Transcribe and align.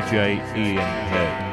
DJ 0.00 0.40
Ian 0.56 0.76
Head. 0.78 1.49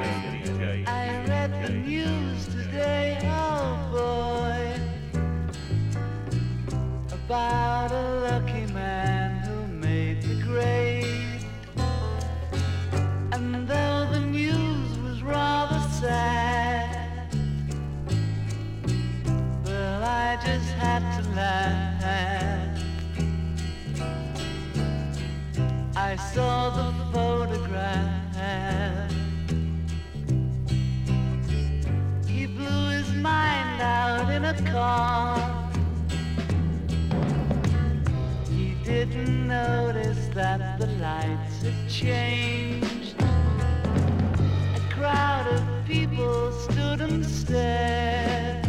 changed. 42.07 43.15
A 43.19 44.81
crowd 44.95 45.45
of 45.55 45.61
people 45.85 46.53
stood 46.53 47.01
and 47.01 47.25
stared. 47.25 48.65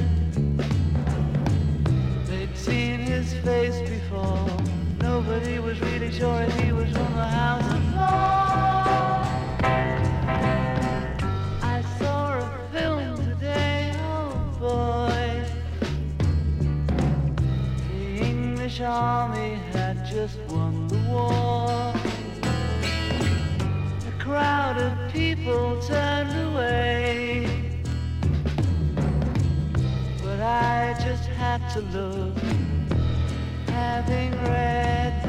They'd 2.26 2.56
seen 2.56 2.98
his 2.98 3.32
face 3.46 3.78
before. 3.88 4.44
Nobody 5.00 5.60
was 5.60 5.80
really 5.80 6.10
sure 6.10 6.47
turned 25.88 26.36
away. 26.52 27.46
But 30.22 30.40
I 30.40 30.94
just 31.02 31.26
had 31.30 31.66
to 31.70 31.80
look, 31.80 32.36
having 33.68 34.32
read. 34.42 35.27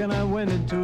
and 0.00 0.12
I 0.12 0.22
went 0.22 0.50
into 0.50 0.77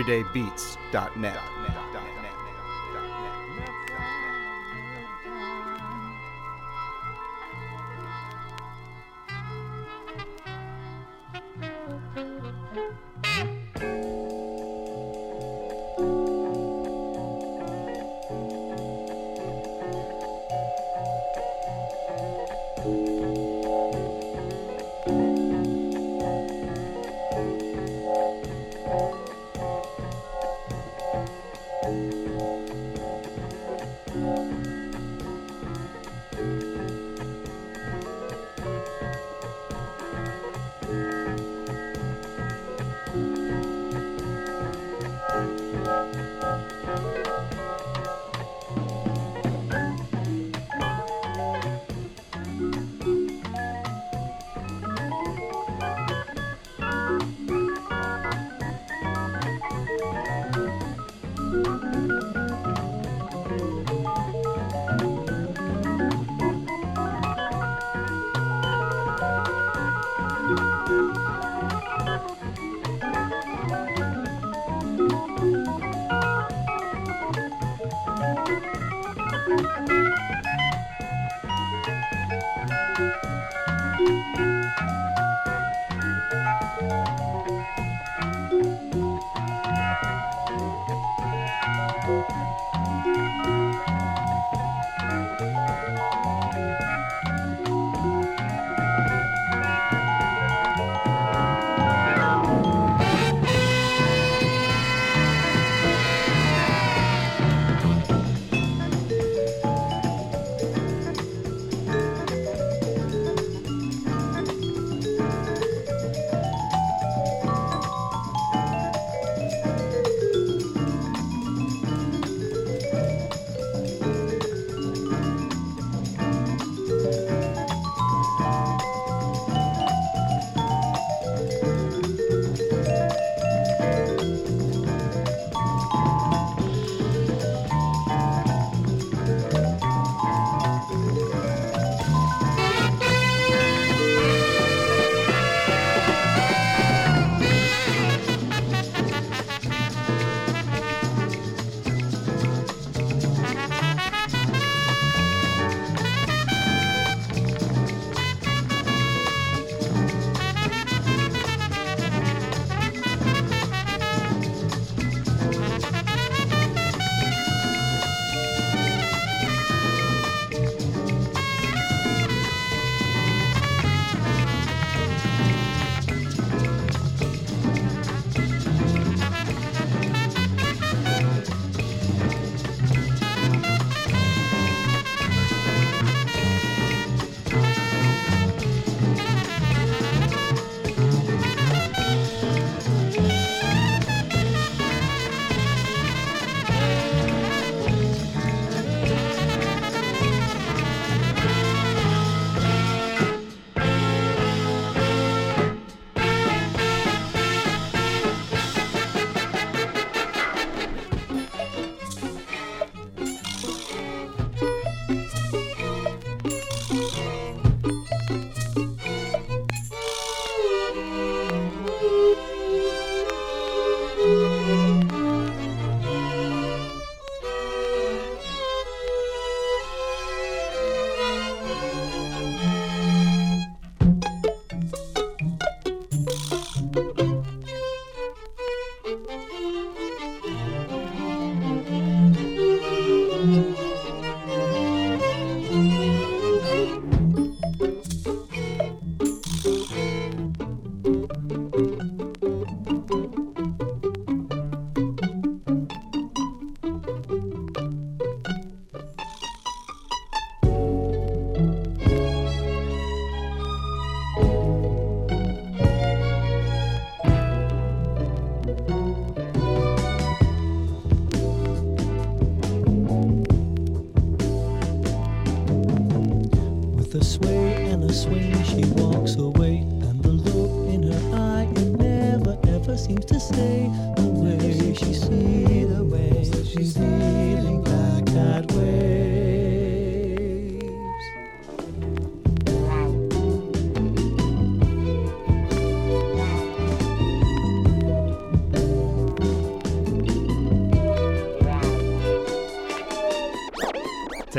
everydaybeats.net. 0.00 1.89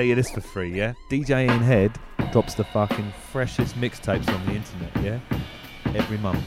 Tell 0.01 0.07
you 0.07 0.15
this 0.15 0.31
for 0.31 0.41
free, 0.41 0.75
yeah? 0.75 0.93
DJ 1.11 1.45
Ian 1.45 1.59
Head 1.59 1.91
drops 2.31 2.55
the 2.55 2.63
fucking 2.63 3.13
freshest 3.31 3.75
mixtapes 3.75 4.27
on 4.33 4.43
the 4.47 4.53
internet, 4.53 4.91
yeah? 5.03 5.19
Every 5.93 6.17
month. 6.17 6.43